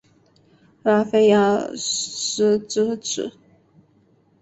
[0.81, 3.31] 拉菲阿斯之子。